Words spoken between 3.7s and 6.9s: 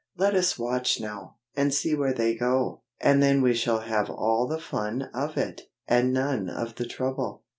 have all the fun of it, and none of the